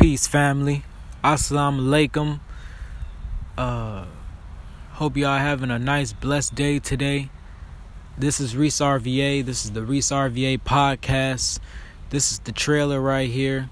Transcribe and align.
Peace, 0.00 0.26
family. 0.26 0.82
Assalamu 1.22 1.82
alaikum. 1.82 2.40
Uh, 3.58 4.06
hope 4.92 5.14
y'all 5.18 5.36
having 5.36 5.70
a 5.70 5.78
nice, 5.78 6.14
blessed 6.14 6.54
day 6.54 6.78
today. 6.78 7.28
This 8.16 8.40
is 8.40 8.56
Reece 8.56 8.80
RVA. 8.80 9.44
This 9.44 9.66
is 9.66 9.72
the 9.72 9.82
Reece 9.82 10.10
RVA 10.10 10.58
podcast. 10.62 11.58
This 12.08 12.32
is 12.32 12.38
the 12.38 12.52
trailer 12.52 12.98
right 12.98 13.28
here. 13.28 13.68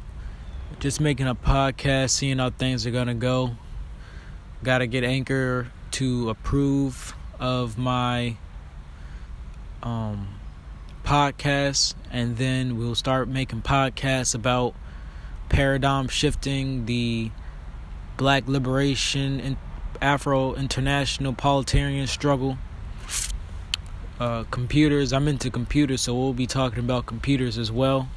Just 0.81 1.01
making 1.01 1.27
a 1.27 1.35
podcast, 1.35 2.11
seeing 2.11 2.37
how 2.37 2.51
things 2.51 2.87
are 2.87 2.91
gonna 2.91 3.15
go. 3.15 3.53
Gotta 4.63 4.87
get 4.87 5.05
Anchor 5.05 5.69
to 5.93 6.29
approve 6.29 7.15
of 7.41 7.79
my 7.79 8.37
um 9.83 10.29
podcast, 11.05 11.95
and 12.11 12.37
then 12.37 12.77
we'll 12.77 12.95
start 12.95 13.29
making 13.29 13.63
podcasts 13.63 14.35
about 14.35 14.75
paradigm 15.49 16.09
shifting, 16.09 16.87
the 16.87 17.31
black 18.17 18.47
liberation, 18.49 19.41
and 19.41 19.57
Afro 20.01 20.55
international 20.55 21.33
proletarian 21.33 22.07
struggle. 22.07 22.59
Uh, 24.21 24.45
computers, 24.51 25.13
I'm 25.13 25.29
into 25.29 25.51
computers, 25.51 26.03
so 26.03 26.15
we'll 26.15 26.33
be 26.33 26.47
talking 26.47 26.81
about 26.81 27.07
computers 27.07 27.57
as 27.57 27.71
well. 27.71 28.09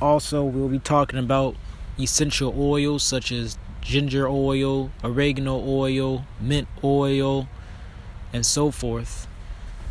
Also, 0.00 0.44
we'll 0.44 0.68
be 0.68 0.78
talking 0.78 1.18
about 1.18 1.56
essential 1.98 2.54
oils 2.56 3.02
such 3.02 3.32
as 3.32 3.58
ginger 3.80 4.28
oil, 4.28 4.90
oregano 5.02 5.58
oil, 5.66 6.24
mint 6.40 6.68
oil, 6.84 7.48
and 8.32 8.44
so 8.44 8.70
forth. 8.70 9.26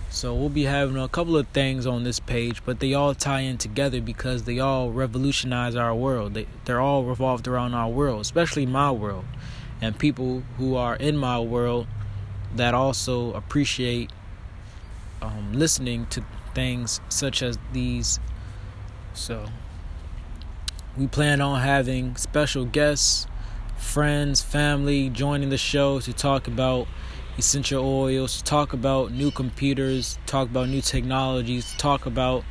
So 0.10 0.34
we'll 0.34 0.50
be 0.50 0.64
having 0.64 0.98
a 0.98 1.08
couple 1.08 1.38
of 1.38 1.48
things 1.50 1.86
on 1.86 2.04
this 2.04 2.20
page, 2.20 2.64
but 2.66 2.80
they 2.80 2.94
all 2.94 3.14
tie 3.14 3.42
in 3.42 3.58
together 3.58 4.02
because 4.02 4.44
they 4.44 4.60
all 4.60 4.92
revolutionize 4.92 5.76
our 5.76 5.94
world. 5.94 6.34
They 6.34 6.48
they're 6.66 6.80
all 6.80 7.04
revolved 7.04 7.48
around 7.48 7.74
our 7.74 7.90
world, 7.90 8.22
especially 8.22 8.66
my 8.66 8.90
world, 8.92 9.26
and 9.82 9.98
people 9.98 10.44
who 10.58 10.76
are 10.76 10.96
in 10.96 11.18
my 11.18 11.40
world 11.40 11.88
that 12.56 12.74
also 12.74 13.34
appreciate 13.34 14.12
um, 15.22 15.54
listening 15.54 16.08
to 16.08 16.24
things 16.56 17.02
such 17.10 17.44
as 17.44 17.60
these. 17.74 18.20
So 19.14 19.46
we 20.98 21.08
plan 21.08 21.42
on 21.42 21.62
having 21.62 22.16
special 22.16 22.66
guests, 22.66 23.28
friends, 23.78 24.42
family 24.42 25.10
joining 25.10 25.50
the 25.50 25.58
show 25.58 26.00
to 26.00 26.14
talk 26.14 26.48
about 26.48 26.88
essential 27.38 27.86
oils, 27.86 28.42
talk 28.42 28.74
about 28.74 29.12
new 29.12 29.30
computers, 29.30 30.18
talk 30.26 30.50
about 30.50 30.70
new 30.70 30.82
technologies, 30.82 31.74
talk 31.78 32.06
about 32.06 32.44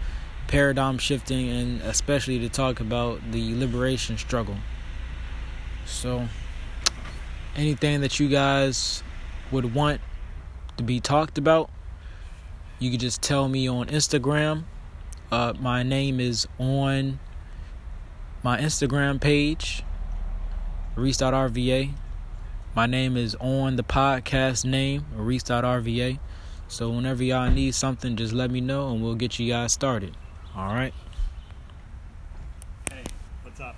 paradigm 0.47 0.97
shifting, 0.97 1.49
and 1.51 1.81
especially 1.83 2.39
to 2.39 2.49
talk 2.49 2.79
about 2.79 3.21
the 3.33 3.55
liberation 3.57 4.17
struggle. 4.17 4.57
So, 5.87 6.29
anything 7.57 8.01
that 8.01 8.21
you 8.21 8.29
guys 8.29 9.03
would 9.51 9.75
want 9.75 10.01
to 10.77 10.85
be 10.85 11.01
talked 11.01 11.37
about, 11.37 11.71
you 12.79 12.91
could 12.91 13.01
just 13.01 13.23
tell 13.23 13.49
me 13.49 13.69
on 13.69 13.87
Instagram. 13.89 14.65
Uh, 15.33 15.53
my 15.59 15.83
name 15.83 16.21
is 16.21 16.47
on 16.59 17.19
my 18.45 18.59
Instagram 18.61 19.21
page, 19.21 19.83
Reece.rva. 20.95 21.93
My 22.77 22.85
name 22.85 23.17
is 23.17 23.35
on 23.41 23.77
the 23.77 23.83
podcast 23.83 24.67
name, 24.67 25.07
Reece.rva. 25.15 26.19
So 26.69 26.91
whenever 26.91 27.25
y'all 27.25 27.51
need 27.51 27.75
something, 27.75 28.17
just 28.17 28.35
let 28.35 28.51
me 28.51 28.61
know 28.61 28.91
and 28.91 29.03
we'll 29.03 29.15
get 29.15 29.39
you 29.39 29.51
guys 29.51 29.73
started. 29.73 30.15
All 30.55 30.75
right. 30.75 30.93
Hey, 32.91 33.03
what's 33.45 33.61
up? 33.61 33.77